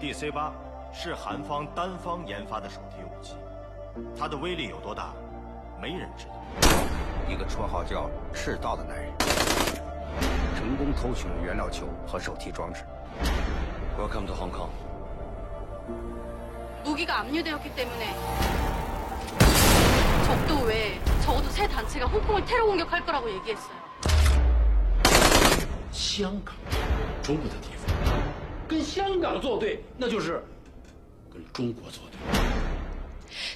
[0.00, 0.52] DC 八
[0.92, 3.36] 是韩方单方研发的手提武器，
[4.18, 5.12] 它的威力有多大，
[5.80, 6.34] 没人知道。
[7.28, 9.10] 一个绰号叫“赤道”的男人，
[10.56, 12.84] 成功偷取了原料球和手提装置。
[13.98, 14.70] Welcome to Hong Kong。
[16.84, 18.14] 무기가 압류되었기 때문에
[20.26, 23.74] 적도 외에 적어도 세 단체가 홍콩을 테러 공격할 거라고 얘기했어요.
[25.90, 26.54] 香港，
[27.22, 27.77] 中国的地方，
[28.69, 30.43] 跟香港作对，那就是
[31.33, 32.19] 跟中国作对。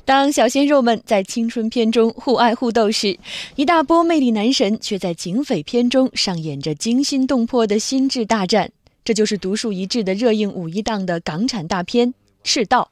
[0.03, 3.17] 当小鲜肉们在青春片中互爱互斗时，
[3.55, 8.71] 一大波魅力男神却在警匪片中上演着惊心动魄的心智大战。
[9.05, 12.09] 这就是独树一帜的热映五一档的港产大片
[12.43, 12.89] 《赤道》。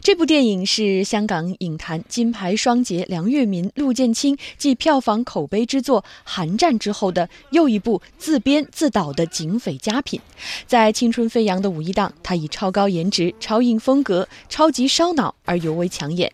[0.00, 10.20] 这部电影是香港影坛金牌双杰梁月民、陆建清继票房口碑之作《寒战》之后的又一部自编自导的警匪佳品。
[10.66, 16.30] 在青春飞扬的五一档，他以超高颜值、超硬风格、超级烧脑而尤为抢眼。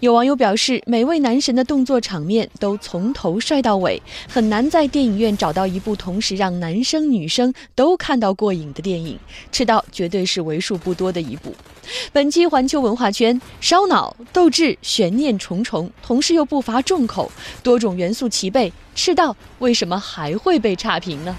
[0.00, 9.14] 有网友表示，每位男神的动作场面都从头帅到尾，很难在电影院找到一部同时让男生女生都看到过瘾的电影。
[9.50, 11.54] 《赤道》绝对是为数不多的一部。
[12.12, 17.30] 本期环球文化圈烧脑、斗志、悬念重重，同时又不乏重口，
[17.62, 18.72] 多种元素齐备。
[18.94, 21.36] 赤道为什么还会被差评呢？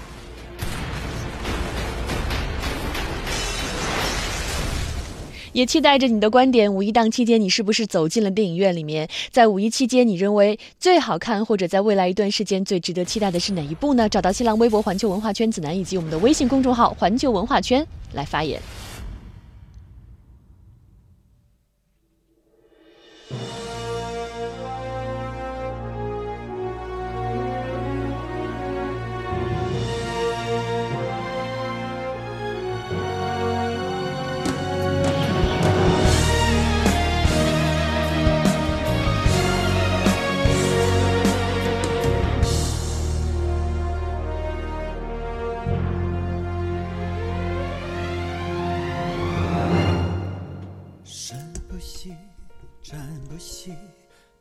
[5.52, 6.74] 也期待着你的观点。
[6.74, 9.08] 五一档期间，你是不是走进了电影院里面？
[9.30, 14.08] 在五一期间，你认为最好看或者在未来一段时间最值得期待的是哪一部呢？
[14.08, 18.60] 找到新浪微博“环球文化圈子南”以及我们的微信公众号“环球文化圈”来发言。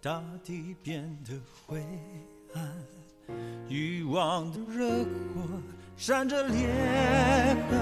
[0.03, 1.31] 大地变得
[1.65, 1.81] 灰
[2.55, 2.61] 暗，
[3.69, 5.07] 欲望的热火
[5.95, 6.67] 闪着裂
[7.69, 7.79] 痕。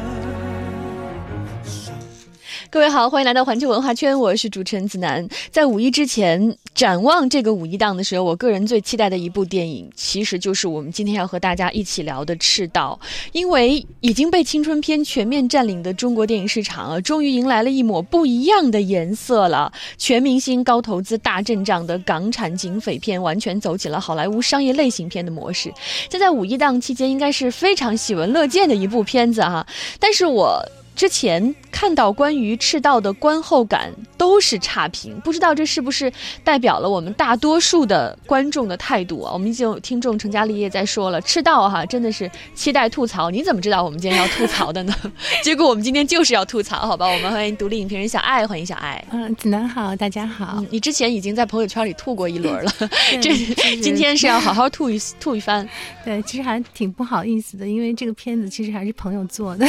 [2.71, 5.27] 各位好，欢迎来到环球文化圈，我是主持人子楠。
[5.49, 12.97] 在五一之前，展望这个五一档的时候，我个人最期待的一部电影，其实就是我们今天要和大家一起聊的《赤道》，
[13.33, 19.69] 因为已经被青春片全面占领的中国电影市场啊，终于迎来了一抹不一样的颜色了。
[19.97, 25.69] 全明星、高投资、大阵仗的港产警匪片，完全走起了好莱坞商业类型片的模式。
[26.07, 29.67] 这在五一档期间，应该是非常喜闻乐见的一部片子哈、
[29.99, 30.65] 但是我。
[30.93, 36.11] 之前看到关于赤道的观后感都是差评，不知道这是不是
[36.43, 39.31] 代表了我们大多数的观众的态度啊？
[39.33, 43.29] 我们已经有听众成家立业在说了，赤道哈真的是期待吐槽。
[43.31, 44.93] 你怎么知道我们今天要吐槽的呢？
[45.43, 47.07] 结果我们今天就是要吐槽，好吧？
[47.07, 49.03] 我们欢迎独立影评人小爱，欢迎小爱。
[49.11, 50.55] 嗯，子楠好，大家好。
[50.57, 52.71] 嗯，你之前已经在朋友圈里吐过一轮了，
[53.21, 53.33] 这
[53.81, 55.67] 今天是要好好吐一吐一番。
[56.05, 59.65] 对，其实还挺不好意思的，因为这个片子其实还是朋友做的，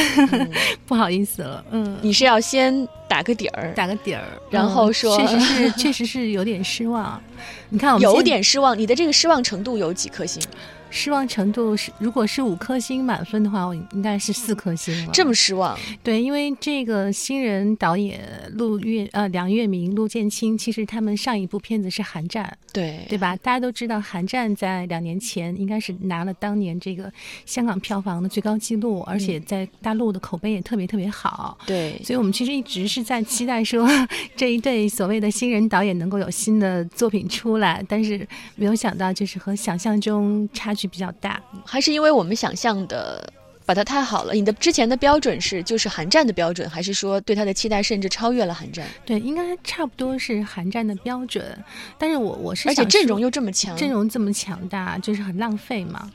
[0.85, 1.63] 不好意思了。
[1.71, 7.21] 嗯，你是要先打个底儿，打个底儿，然后嗯说确实是， 确实是有点失望。
[7.69, 8.77] 你看，我们有点失望。
[8.77, 10.41] 你的这个失望程度有几颗星？
[10.89, 15.11] 失望程度是，如果是五颗星满分的话，我应该是四颗星了。
[15.11, 15.75] 这么失望？
[16.03, 18.21] 对，因为这个新人导演
[18.51, 23.35] 陆月呃梁月明、陆建清，其实他们上一部片子是《寒战》，对对吧？
[23.37, 27.09] 大家都知道，《寒战》在两年前应该是拿了当年这个
[27.45, 31.55] 香港票房的最高纪录，而且在大陆的口碑也特别特别好。
[31.67, 33.87] 对，所以我们其实一直是在期待说
[34.35, 41.39] 这一对所谓的新人导演能够有新的作品出来，但是没有想到就是和想象中差距比较大。
[41.63, 43.31] 还是因为我们想象的
[43.65, 44.33] 把它太好了。
[44.33, 48.85] 你的之前的标准是就是寒战的标准，还是说对他的期待甚至超越了寒战？
[49.05, 51.57] 对，应该差不多是寒战的标准，
[51.97, 56.11] 但是我我是而且阵容又这么强，阵容这么强大，就是很浪费嘛。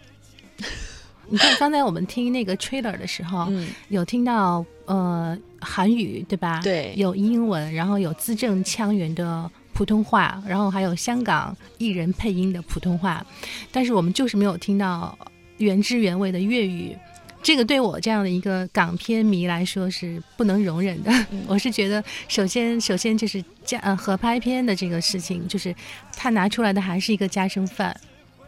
[1.30, 6.60] 你看刚才我们听那个 trailer 的时候，嗯，有听到呃韩语对吧？
[6.62, 13.24] 对有英文，然后有字正腔圆的普通话，然后还有香港艺人配音的普通话，
[13.70, 15.18] 但是我们就是没有听到
[15.58, 16.96] 原汁原味的粤语。
[17.42, 21.10] 这个对我这样的一个港片迷来说是不能容忍的。
[21.46, 25.74] 我是觉得，首先，首先就是加呃合拍片的这个事情，就是
[26.16, 27.94] 他拿出来的还是一个加生饭，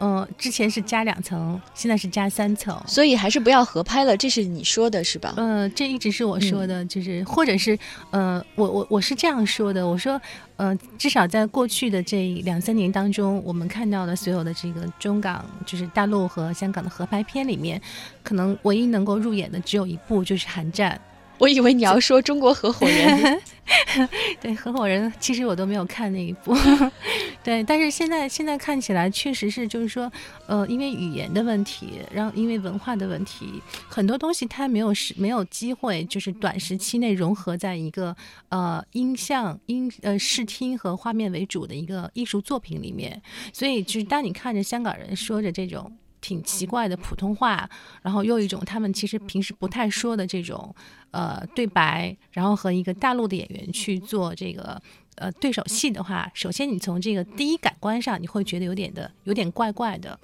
[0.03, 2.75] 嗯、之前是加两层，现在是加三层。
[2.87, 5.35] 所以还是不要合拍了，这是你说的是吧？
[5.37, 7.77] 呃，这一直是我说的，就是或者是
[8.09, 10.19] 呃，我我我是这样说的，我说
[10.57, 17.79] 呃，至少在过去的这两三年当中，我们看到的所有的这个中港，就是大陆和香港的合拍片里面，
[18.23, 20.99] 可能唯一能够入眼的只有一部，就是《寒战》。
[21.41, 23.41] 我以为你要说中国合伙人，
[24.39, 26.55] 对，合伙人其实我都没有看那一部，
[27.43, 30.11] 对，但是现在现在看起来确实是就是说，
[30.45, 38.15] 呃，因为语言的问题，然后因为文化的问题，很多东西它没有时没有机会，就是短时期内融合在一个
[38.49, 43.19] 呃音像音呃视听和画面为主的一个艺术作品里面，
[43.51, 45.91] 所以就是当你看着香港人说着这种。
[46.21, 47.69] 挺奇怪的普通话，
[48.01, 50.73] 然后又一种他们其实平时不太说的这种
[51.09, 54.81] 呃对白，然后和一个大陆的演员去做这个
[55.15, 60.17] 呃对手戏的话，首先你从这个第一感官上，你会觉得有点的有点怪怪的。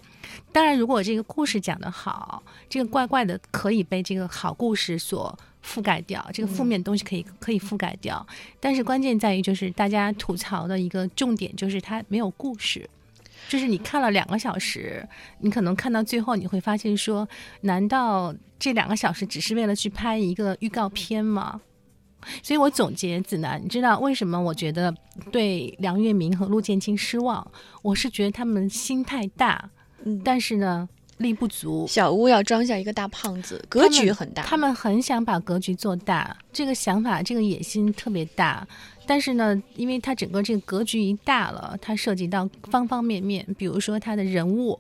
[0.51, 8.25] 当然，如果这个故事讲得好，这个怪怪的可以被这个好故事所覆盖掉，这个负面东西可以可以覆盖掉。
[8.59, 12.89] 但是关键在于，就是大家吐槽的一个重点就是它没有故事。
[13.47, 15.07] 就是你看了两个小时，
[15.39, 17.27] 你可能看到最后，你会发现说，
[17.61, 21.61] 难道这两个小时只是为了去拍一个预告片吗？
[22.43, 24.93] 所以我总结子楠，你知道为什么我觉得
[25.31, 27.49] 对梁月明和陆建清失望？
[27.81, 29.69] 我是觉得他们心太大，
[30.03, 31.85] 嗯但是呢力不足。
[31.87, 34.43] 小屋要装下一个大胖子，格局很大。
[34.43, 38.67] 他们很想把格局做大，这个想法、这个野心特别大。
[39.05, 44.77] 但是呢，因为它整个这个格局一大了，它涉及到方方面面，比如说它的人物，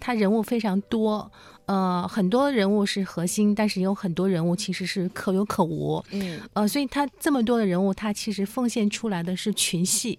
[0.00, 1.30] 它人物非常多，
[1.66, 10.18] 呃，很多人物是核心，但是有很多人物其实是可有可无，嗯，呃，所以它这么多的人物，它其实奉献出来的是群戏。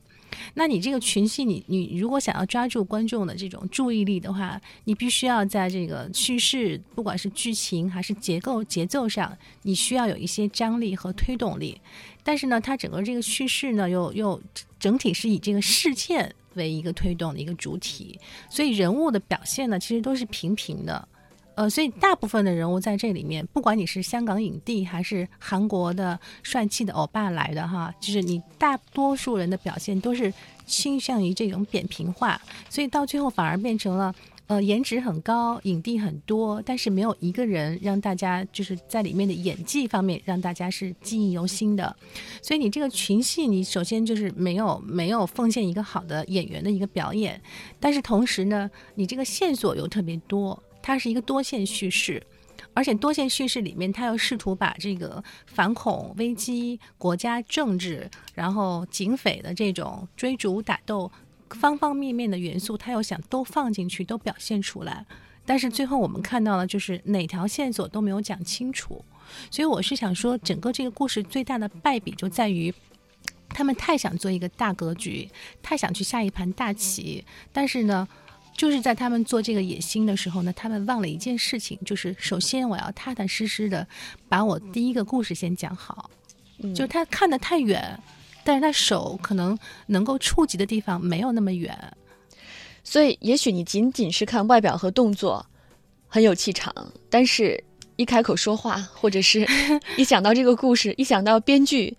[0.53, 11.79] 那你这个群戏，你你如果想要抓住观众的这种注意力的话，你必须要在这个叙事，不管是剧情还是结构节奏上，你需要有一些张力和推动力。
[12.23, 14.41] 但是呢，它整个这个叙事呢，又又
[14.79, 21.07] 整体是以这个事件为一个推动的一个主体，所以人物的表现呢，其实都是平平的。
[21.59, 30.33] 呃，所以大部分的人物在这里面，不管你是香港影帝还是韩国的帅气的欧巴来的哈，就是你大多数人的表现都是
[30.65, 34.15] 倾向于这种扁平化，所以到最后反而变成了。
[34.47, 41.95] 呃，颜值很高，影帝很多，但是没有一个人让大家就是在里面的演技方面让大家是记忆犹新的。
[42.41, 47.39] 所以你这个群戏，你首先就是没有没有奉献一个好的演员的一个表演，
[47.79, 50.59] 但是同时呢，你这个线索又特别多，
[50.89, 52.25] 它是一个多线叙事。
[52.73, 61.11] 而且多线叙事里面，他又试图把这个反恐危机、国家政治，然后警匪的这种追逐打斗。
[61.51, 65.05] 方方面面的元素，他又想都放进去，都表现出来，
[65.45, 69.03] 但是最后我们看到了，就是哪条线索都没有讲清楚，
[69.49, 72.71] 所以我是想说，整个这个故事最大的败笔就在于，
[73.49, 75.27] 他们太想做一个大格局，
[75.63, 78.07] 太想去下一盘大棋，但是呢，
[78.59, 83.87] 就是在他们做这个野心的时候呢，他们忘了一件事情，就是首先我要踏踏实实的
[84.27, 86.11] 把我第一个故事先讲好，
[86.75, 87.97] 就是他看得太远。
[88.43, 89.57] 但是他手可能
[89.87, 91.77] 能够触及的地方没有那么远，
[92.83, 95.45] 所以也许你仅仅是看外表和动作
[96.07, 96.73] 很有气场，
[97.09, 97.63] 但是
[97.95, 99.47] 一开口说话，或者是
[99.97, 101.95] 一想到这个故事，一想到编剧，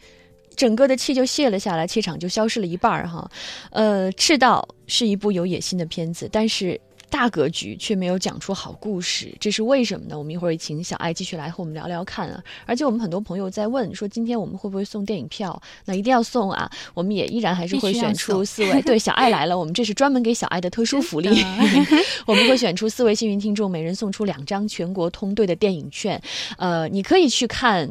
[0.61, 3.31] 整个的气就泄了下来，气场就消失了一半儿哈。
[3.71, 6.79] 呃，《赤道》是一部有野心的片子，但是。
[7.11, 10.17] 大格局却没有讲出好故事，这是为什么呢？
[10.17, 12.40] 我们一会儿也请小爱继续来和我们聊聊看啊。
[12.67, 15.61] 而且我们很多朋友在问说，今天我们会不会送电影票？
[15.87, 16.71] 那一定要送啊！
[16.95, 18.81] 我们也依然还是会选出四位。
[18.83, 21.45] 对，小爱来了，我们这是专门给小爱的特殊福利。
[22.26, 26.23] 我们会选出四位幸运听众，每人送出两张全国通兑的电影券。
[26.59, 27.90] 呃，你可以去看。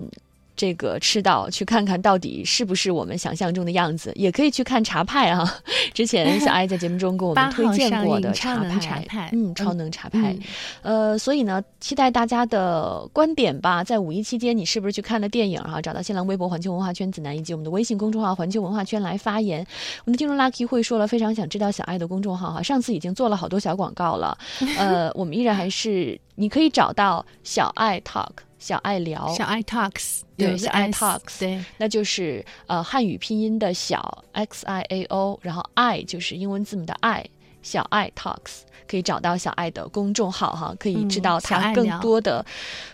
[0.60, 5.50] 这个赤道去看看到底是不是我们想象中的样子，也可以去看茶派啊。
[5.96, 9.30] 之前小爱在节目中给我们推荐过的茶派，茶派。
[9.32, 10.36] 嗯，超能茶派。
[10.82, 13.82] 呃，所以呢，期待大家的观点吧。
[13.82, 15.82] 在五一期间，你是不是去看了电影啊？
[15.82, 19.66] 找到新浪微博环球文化圈子南以及我们的微信公众号环球文化圈来发言。
[20.04, 22.62] 我们的听众 Lucky 会说了，非常想知道小爱的公众号哈。
[22.62, 24.38] 上次已经做了好多小广告了，
[24.78, 28.49] 呃，我们依然还是你可以找到小爱 Talk。
[28.60, 37.26] 小爱聊，小爱 talks，对，小爱 talks，对，那就是呃汉语拼音的小 x i a o，然后爱就是英文字母的爱，
[37.62, 42.46] 小爱 Talks，可以找到小爱的公众号哈，可以知道他更多的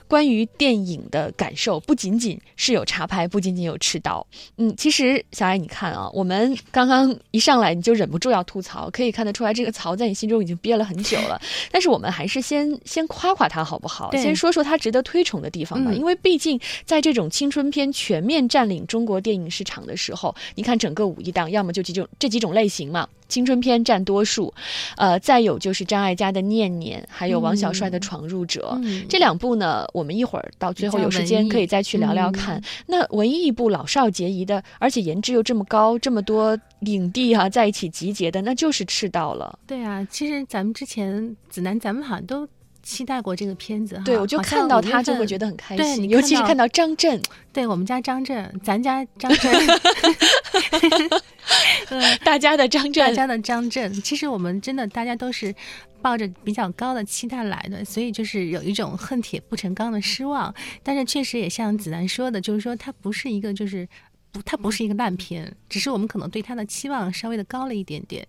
[0.08, 4.26] 关于电影的感受，不仅仅是有茶拍，不仅仅有吃刀。
[4.58, 11.42] 嗯，其实小艾，你看啊，我们刚刚一上来你就忍不住要吐槽，可以看得出来这个槽在你心中已经憋了很久了。
[11.72, 14.12] 但是我们还是先先夸夸他好不好？
[14.14, 24.54] 先说说他值得推崇的地方吧，嗯因为毕竟在这种青春片全面占领中国电影市场的时候，你看整个五一档，要么就几种这几种类型嘛，青春片占多数，
[24.98, 32.58] 呃，再有就是张艾嘉的《念念》，还有王小帅的《闯入者》嗯这两部呢，我们一会儿到最后有时间可以再去聊聊看。
[32.58, 39.58] 嗯那文艺一部老少皆宜的，而且颜值又这么高，这么多影帝哈、在一起集结的，那就是赤道了。
[39.66, 42.48] 对啊，其实咱们之前子楠，咱们好像都
[42.86, 44.04] 期待过这个片子哈。
[44.06, 49.52] 对，我就看到他就会觉得很开心，尤其是看到张震，对我们家张震，咱家张震，
[51.90, 55.54] 嗯，大家的张震大，家的张震，其实我们真的大家都是
[56.02, 60.54] 抱着比较高的期待来的，所以就是有一种恨铁不成钢的失望。
[60.84, 63.88] 但是确实也像子楠说的，就是说它不是一个就是。
[64.32, 68.28] 不，它不是一个烂片，只是我们可能对它的期望稍微的高了一点点，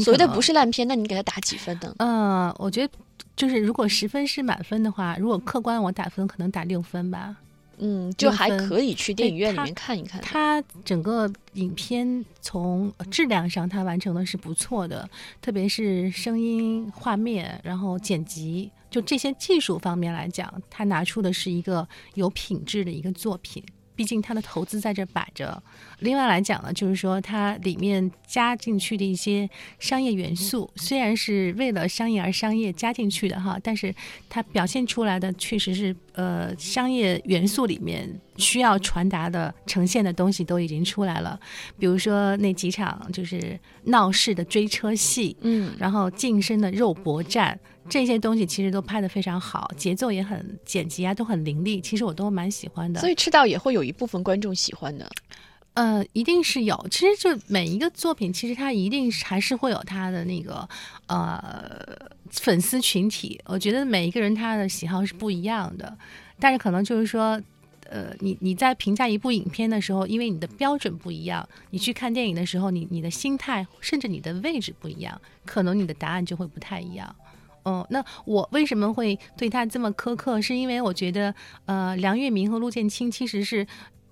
[0.00, 1.92] 所谓的不是烂片，那你给他打几分呢？
[1.98, 2.92] 呃，我觉得
[3.38, 7.36] 就是如果十分是满分的话，如果客观我打分可能打六分吧。
[7.80, 10.20] 嗯，就还可以去电影院里面看一看。
[10.20, 15.08] 它整个影片从质量上，它完成的是不错的，
[15.40, 23.62] 特别是声音、画面，然后剪辑，就这些技术方面来讲，它拿出的是一个有品质的一个作品。
[23.98, 25.60] 毕竟它的投资在这摆着。
[25.98, 29.50] 另外来讲呢，就是说它里面加进去的一些
[29.80, 33.92] 商业元素，虽然是为了商业而商业加进去的哈，但是
[34.28, 41.36] 它表现出来的确实是呃商业元素里面需要传达的、呈现的东西都已经出来了。
[41.76, 47.58] 比如说那几场就是闹市的追车戏，嗯，然后近身的肉搏战。
[47.88, 51.80] 这些东西其实都拍得非常好，节奏也很剪辑啊，都很凌厉。
[51.80, 53.00] 其实我都蛮喜欢的。
[53.00, 55.10] 所以赤道也会有一部分观众喜欢的。
[55.74, 56.86] 呃，一定是有。
[56.90, 60.68] 其实就每一个作品，其实它一定是还是会有它的那个
[61.06, 61.80] 呃
[62.30, 63.40] 粉丝群体。
[63.46, 65.96] 我觉得每一个人他的喜好是不一样的，
[66.38, 67.40] 但是可能就是说。
[67.90, 77.16] 呃，你你在评价一部影片的时候，因为你的标准不一样，你去看电影的时候，你你的心态甚至你的位置不一样，可能你的答案就会不太一样。
[77.68, 80.40] 嗯，那我为什么会对他这么苛刻？
[80.40, 81.34] 是因为我觉得，
[81.66, 83.66] 呃，梁月明和陆建清其实是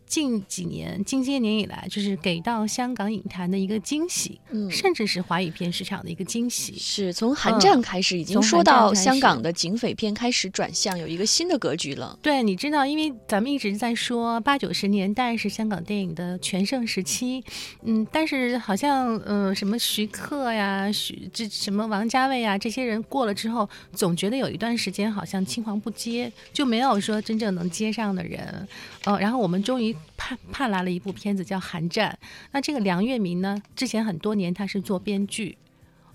[0.06, 6.74] 近几年、近些年以来，就是给到香港影坛的一个惊喜，嗯甚至是华语片市场的一个惊喜。
[6.78, 12.18] 是从韩战开始，已经从说到香港的警匪片开始转向，有一个新的格局了。
[12.22, 17.42] 对，你知道，因为咱们一直在说八九十年代是香港电影的全盛时期，
[17.82, 28.68] 嗯，但是好像呃什么徐克呀、徐这什么王家卫啊这些人过了之后，总觉得有一段时间好像青黄不接，就没有说真正能接上的人。
[29.04, 32.18] 呃，然后我们终于盼盼来了一部片子叫《寒战》，
[32.52, 35.56] 那这个梁月明呢，之前很多年他是做编剧，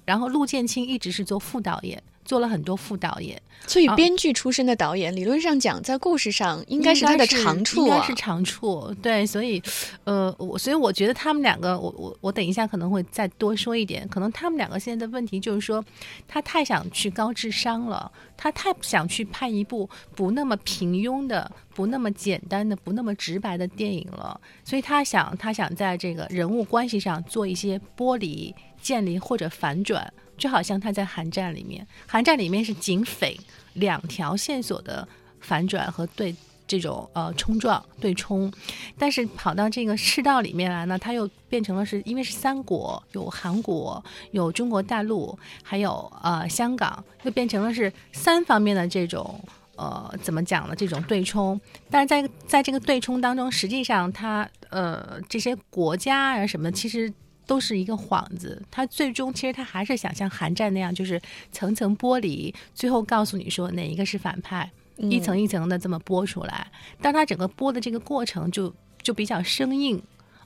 [0.05, 2.01] 然后陆建清一直是做副导演。
[2.23, 8.15] 做了很多副导演，所以啊编剧出身的导演，理论上讲，在故事上应该是他的长处啊应该是。
[8.15, 8.93] 长处。
[9.01, 9.61] 对，所以，
[10.03, 14.07] 呃，我所以我觉得他们两个，我我我等一下可能会再多说一点。
[14.09, 15.83] 可能他们两个现在的问题就是说，
[16.27, 24.39] 他太想去高智商了，他太想去拍一部不那么平庸的、不那么简单的、不那么直白的电影了。
[24.63, 30.11] 所以他想，他想在这个人物关系上做一些剥离、建立或者反转。
[30.41, 33.39] 就好像他在《寒战》里面，《寒战》里面是警匪
[33.73, 35.07] 两条线索的
[35.39, 36.35] 反转和对
[36.67, 38.51] 这种呃冲撞对冲，
[38.97, 49.39] 但是跑到这个赤道里面来呢，它又变成了是因为是三国，有韩国，有中国大陆，还有呃香港，又变成了是三方面的这种。
[49.77, 50.75] 呃，怎么讲呢？
[50.75, 57.11] 这种对冲，但是在在这个对冲当中，实际上它呃这些国家啊什么，其实
[57.45, 58.61] 都是一个幌子。
[58.71, 61.21] 他最终其实他还是想像寒战那样，就是
[61.51, 66.67] 层层剥离，最后告诉你说哪一个是反派，一层一层的这么剥出来。
[67.01, 70.01] 但他整个剥的这个过程就就比较生硬。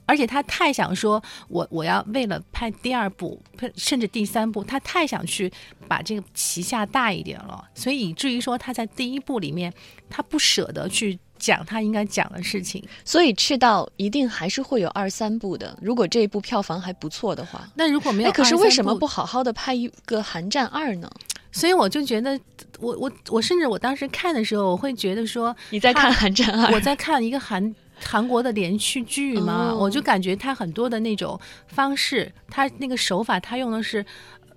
[0.08, 3.42] 而且他太想说，我我要为了拍第二部，
[3.74, 5.52] 甚至第三部，他太想去
[5.88, 9.74] 把这个旗下大一点了，所以以至于说他在第一部里面，
[10.08, 12.82] 他不舍得去讲他应该讲的事情。
[13.04, 15.76] 所以赤道一定还是会有二三部的。
[15.80, 21.10] 如果这一部票房还不错的话，那如果没有哎，可是为什么不好好的拍一个《寒战二》呢？
[21.52, 22.38] 所以我就觉得，
[22.78, 26.70] 我我我甚至我当时看的时候，我会觉得说，你在看《寒战二》？
[26.74, 34.04] 我在看一个韩韩国的连续剧嘛，哦我就感觉他很多的那种方式，他那个手法，他用的是。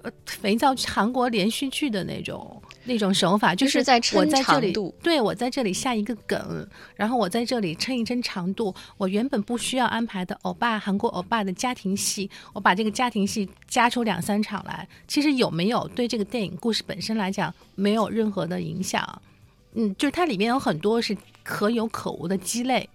[0.02, 8.76] 呃肥皂韩国连续剧的那种那种手法，就就是在撑我在这里长度，对我在这里下一个梗，然后我在这里撑一撑长度。
[8.98, 19.22] 我原本不需要安排的欧巴韩国欧巴的家庭戏，我把这个家庭戏加出两三场来，其实有没有对这个电影故事本身来讲没有任何的影响？
[19.76, 22.90] 嗯，就是它里面有很多是可有可无的鸡肋，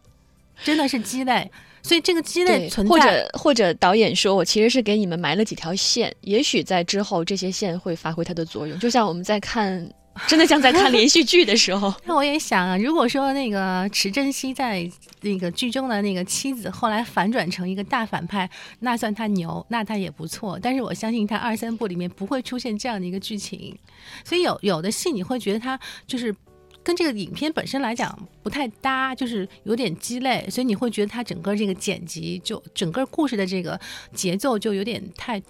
[0.65, 1.51] 真的是鸡肋。
[1.85, 9.87] 所以这个鸡肋，或存在，者或者导演说，我其实是给你们埋了几条线，也许在之后这些线会发挥它的作用，就像我们在看，
[10.27, 18.49] 真的像在看连续剧的时候， 那我也想啊，如果说那个池珍熙在那个剧中的那个妻子后来反转成一个大反派，
[18.81, 20.59] 那算他牛，那他也不错。
[20.63, 23.77] 但是我相信他二三部里面不会出现这样的一个剧情，
[24.25, 26.35] 所以有有的戏你会觉得他就是。
[26.85, 33.81] 跟这个影片本身来讲不太搭，就是有点鸡肋，所以你会觉得它整个这个剪辑就整个故事的这个
[34.13, 35.43] 节奏就有点太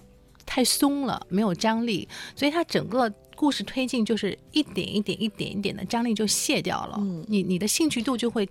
[0.45, 8.47] 太松了，没有张力，所以它整个故事推进就是一点一点一点一点的张力就卸掉了，嗯你你的兴趣度就会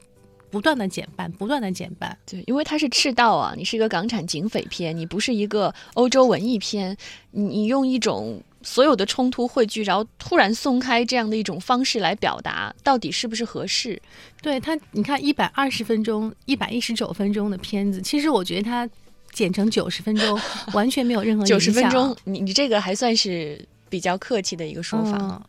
[0.51, 2.17] 不断的减半，不断的减半。
[2.27, 6.97] 对，因为它是赤道啊，你是一个港产警匪片，你不是一个欧洲文艺片，
[7.31, 14.01] 你你用一种所有的冲突汇聚，然后突然松开这样的一种方式来表达，到底是不是合适？
[14.43, 18.89] 对他，你看一百二十分钟、一百一十九分钟的片子，其实我觉得它
[19.33, 20.41] 剪成九十分钟，
[20.73, 25.19] 完全没有任何影响九十分钟，你你这个还算是比较客气的一个说法。
[25.21, 25.45] 嗯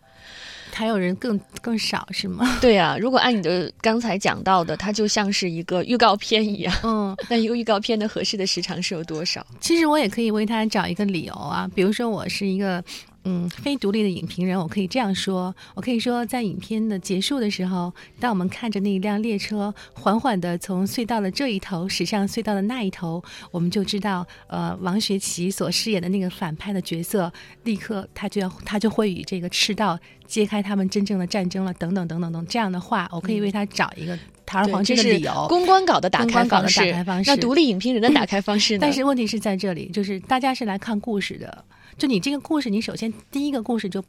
[0.75, 2.45] 还有人更更少是吗？
[2.59, 6.75] 对啊，如果按你的刚才讲到的，它就像是一个预告片一样。
[6.83, 9.45] 嗯， 那一个预告片的合适的时长是有多少？
[9.61, 12.83] 其实我也可以为他找一个理由啊，比如说我是一个
[13.25, 27.31] 嗯非独立的影评人，我可以这样说，我可以说在影片的结束的时候，当我们看着那一辆列车缓缓地从隧道的这一头驶向隧道的那一头，我们就知道，呃，王学圻所饰演的那个反派的角色，
[27.65, 35.45] 立刻他就要 他就会与这个赤道揭开他们真正的战争了，等等等等等这样的话，我可以为他找一个堂而皇之的理由。
[35.49, 36.05] 公关稿的。
[36.15, 36.81] 打开方式
[37.25, 38.79] 那独立影评人的打开方式呢？
[38.81, 41.65] 但是问题是在这里，就是大家是来看故事的，
[41.97, 44.03] 就你这个故事，你首先第一个故事就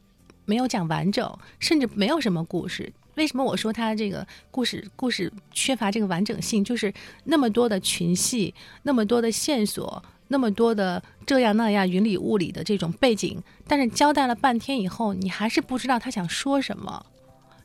[0.45, 2.93] 没有讲完整，甚至没有什么故事。
[3.15, 6.63] 为什么我说他这个故事故事缺乏这个完整性？
[6.63, 6.93] 就是
[7.25, 17.07] 那么多的群戏，那么多的线索，那么多的这样那样云里雾里的这种背景，但是交代了半天以后，你还是不知道他想说什么。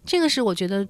[0.06, 0.88] 这个是我觉得，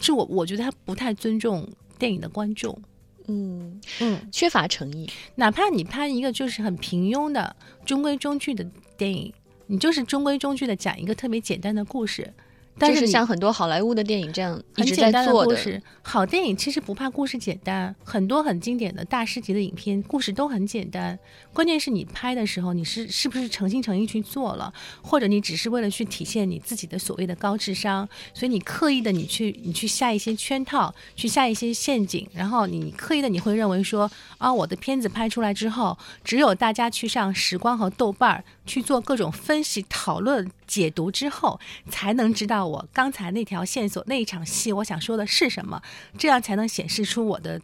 [0.00, 2.80] 是我我觉得他不太尊重电影的观众。
[3.28, 5.08] 嗯，嗯，缺乏诚意。
[5.36, 9.32] 哪怕你拍一个就是很平庸的中规中矩的电影，
[9.66, 12.32] 你就是中规中矩的讲一个特别简单的故事，
[12.78, 15.32] 但是是像很多好莱坞的电影这样一直在很简单的。
[15.32, 15.82] 故事。
[16.02, 21.18] 好电影其实不怕故事简单，很多很经典的大师级的影片，故事都很简单。
[21.52, 41.60] 关键是你拍的时候，你是是不是诚心诚意去做了，或者你只是为了去体现你自己的所谓的高智商，所以你刻意的你去你去下一些圈套，去下一些陷阱，然后你刻意的你会认为说啊，我的片子拍出来之后，只有大家去上时光和豆瓣儿去做各种分析、讨论、解读之后，
[41.90, 45.82] 才能知道我刚才那条线索、那一场戏我想说的是什么，
[46.18, 47.60] 这样才能显示出我的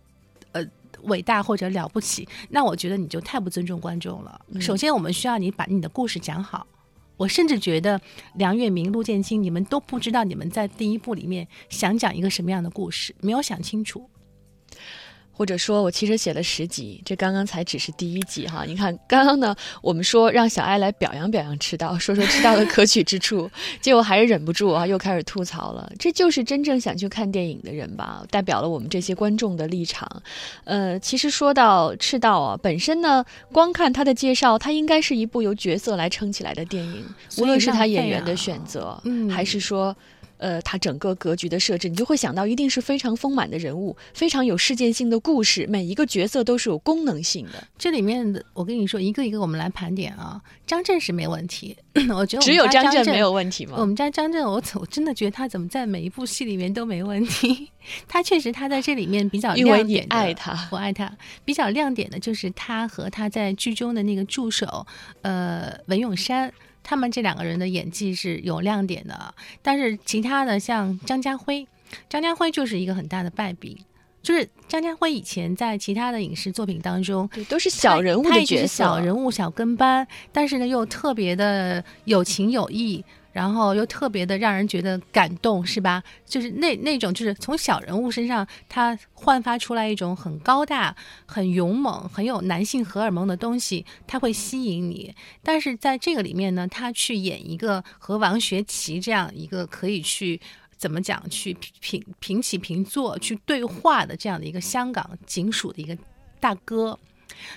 [0.52, 0.64] 呃
[1.02, 2.26] 伟大或者了不起。
[2.50, 4.40] 那我觉得你就太不尊重观众了。
[4.60, 6.66] 首先，我们需要你把你的故事讲好。
[7.16, 8.00] 我甚至觉得
[8.34, 14.10] 梁月明、陆建清，你们都不知道你们在第一部里面想讲一个什么样的故事，没有想清楚。
[15.36, 18.64] 或者说我其实写了十集，这刚刚才只是第一集哈。
[18.64, 23.50] 你看，刚刚呢，我们说让小爱来表扬表扬赤道，说说赤道的可取之处，
[23.82, 25.92] 结果还是忍不住啊，又开始吐槽了。
[25.98, 30.08] 这就是真正想去看电影的人吧，代表了我们这些观众的立场。
[30.64, 37.04] 呃，其实说到赤道啊，本身呢，光看它的介绍，它应该是一部由角色来撑起来的电影，
[37.38, 39.94] 无论是他演员的啊选择，嗯还是说。
[40.38, 47.66] 呃，他整个格局的设置，你就会想到一定是非常丰满的人物，非常有事件性的故事，每一个角色都是有功能性的。
[47.78, 50.40] 这里面的，我跟你说，一个一个我们来盘点啊。
[50.66, 51.76] 张震是没问题，
[52.10, 53.74] 我觉得我只有张张震没有问题吗？
[53.78, 57.70] 我们家张震，我我真的觉得他怎么在每一部戏里面都没问题。
[58.08, 61.10] 他确实他在这里面比较因为你亮点的爱他我爱他。
[61.44, 64.86] 比较亮点的就是他和他在剧中的那个助手，
[65.20, 66.50] 呃，文咏珊。
[66.84, 71.66] 他们这两个人的演技是有亮点的，但是其他的像张家辉，
[72.08, 73.84] 张家辉就是一个很大的败笔。
[74.22, 86.02] 就是张家辉以前在其他的影视作品当中，对，都是小人物的角色，小人物、小跟班，但是呢又特别的有情有义，然后又特别的让人觉得感动，是吧？
[86.24, 95.14] 就是那那种，就是从小人物身上，他焕发出来一种很高大、很勇猛、很有男性荷尔蒙的东西，他会吸引你。
[95.42, 100.40] 但是在这个里面呢，他去演一个和王学圻这样一个可以去。
[100.76, 101.22] 怎么讲？
[101.30, 105.96] 去平平起平坐去对话的这样的一个香港警署的一个
[106.40, 106.98] 大哥。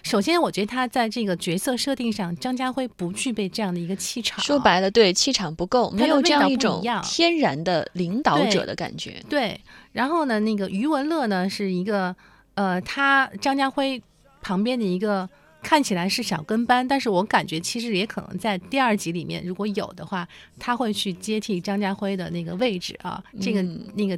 [0.03, 4.39] 首先，我觉得他在这个角色设定上，张家辉不具备这样的一个气场。
[4.39, 9.23] 说白了，对气场不够，没有这样一种天然的领导者的感觉。
[9.29, 9.59] 对。
[9.91, 12.15] 然后呢，那个余文乐呢，是一个
[12.55, 14.01] 呃，他张家辉
[14.41, 15.29] 旁边的一个。
[15.59, 20.25] 看起来是小跟班，但是我感觉其实也可能在第二集里面，如果有的话，
[20.57, 23.21] 他会去接替张家辉的那个位置啊。
[23.41, 23.61] 这个
[23.95, 24.17] 那个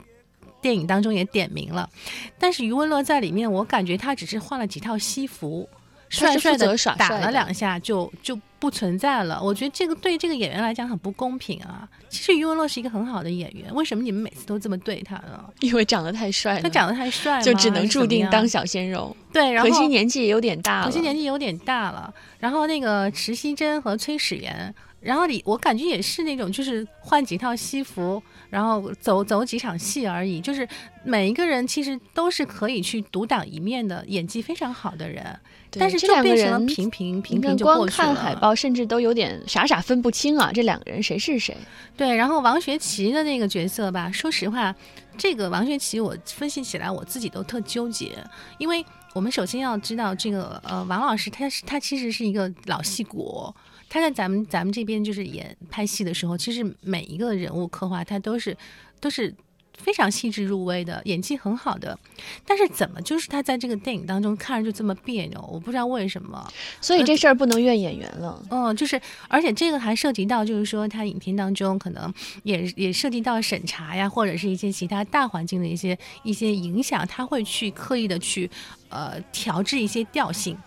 [0.61, 1.89] 电影当中也点名了，
[2.37, 5.67] 但是余文乐在里面，我感觉他只是换了几套西服。
[6.09, 11.87] 帅帅的打了两下就就不存在了，我觉得这个对这个演员来讲很不公平啊。
[12.09, 15.45] 其实余文乐是一个很好的演员，为什么你们每次都这么对他呢？
[15.59, 16.61] 因为长得太帅了。
[16.63, 19.15] 他长得太帅，就只能注定当小鲜肉。
[19.31, 20.85] 对，然后可惜年纪也有点大了。
[20.87, 22.11] 可惜年纪有点大了。
[22.39, 30.41] 然后那个池熙珍和崔始源，然后你我感觉也是那种，就是换几套西服，然后走走几场戏而已。
[30.41, 30.67] 就是
[31.03, 35.25] 每一个人其实都是可以去独当一面的，演技非常好的人。
[35.71, 40.51] 但是这两个人平平平平就光看海报，甚至都有点傻傻分不清啊！
[40.51, 41.55] 这两个人谁是谁？
[41.95, 44.75] 对，然后王学圻的那个角色吧，说实话，
[45.15, 48.17] 这个王学圻我分析起来我自己都特纠结，
[48.57, 48.83] 因为
[49.13, 53.53] 我们首先要知道这个呃王老师他是他其实是一个老戏骨，
[53.89, 58.55] 他在咱们咱们这边就是演拍戏的时候，其实每一个人物刻画他都是
[59.01, 59.35] 都是。
[59.81, 61.97] 非常细致入微的演技很好的，
[62.45, 65.41] 但是怎么就是他在这个电影当中看着就这么别扭？
[65.49, 66.45] 我不知道为什么。
[66.81, 68.43] 所以这事儿不能怨演员了。
[68.49, 68.99] 嗯，就是
[69.29, 78.51] 而且这个还涉及到，就是说他影片当中可能也也涉及到审查呀，或者是一些其他大环境的一些一些影响，他会去刻意的去
[78.89, 80.57] 呃调制一些调性。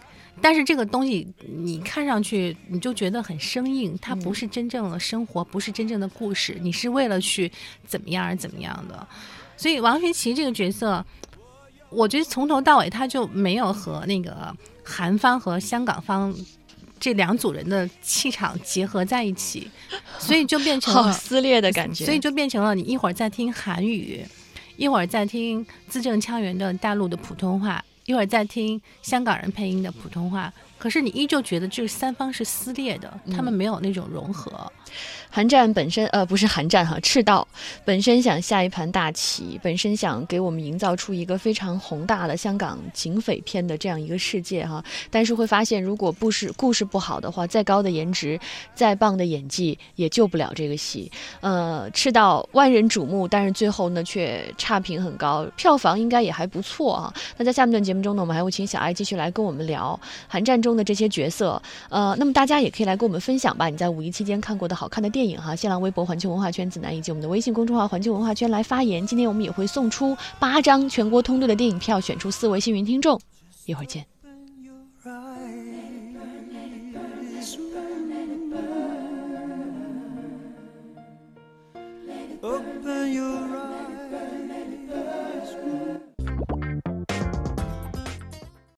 [0.42, 7.50] 但是这个东西你看上去你就觉得很生硬，它不是真正的生活，不是真正的故事，你是为了去
[7.86, 9.06] 怎么样而怎么样的。
[9.56, 11.04] 所以王学圻这个角色，
[11.88, 14.52] 我觉得从头到尾他就没有和那个
[14.82, 16.34] 韩方和香港方
[16.98, 19.70] 这两组人的气场结合在一起，
[20.18, 22.04] 所以就变成了撕裂的感觉。
[22.04, 24.24] 所以就变成了你一会儿在听韩语，
[24.76, 27.84] 一会儿在听字正腔圆的大陆的普通话。
[28.06, 34.50] 一会儿再听香港人配音的普通话，可是你依旧觉得这三方是撕裂的，他们没有那种融合。
[35.30, 37.46] 韩战本身，呃，不是韩战哈，赤道
[37.84, 48.38] 本身想下一盘大棋，本身想给我们营造出一个非常宏大的香港警匪片的这样一个世界哈，但是会发现，如果不是故事不好的话，再高的颜值，
[48.74, 51.10] 再棒的演技也救不了这个戏。
[51.40, 57.14] 呃，赤道万人瞩目，但是最后呢却差评很高，票房应该也还不错啊。
[57.38, 63.68] 那在下面段节目中呢，我们还会请小艾继续来跟我们聊韩战中中的这些角色，呃，那么大家也可以来跟我们分享吧。
[63.68, 69.06] 你在五一期间看过的好看的电影，哈，新浪微博环球文化圈子南，以及我们的微信公众号环球文化圈来发言。
[69.06, 73.20] 今天我们也会送出八张全国通兑的电影票，选出四位幸运听众。
[73.66, 74.06] 一会儿见。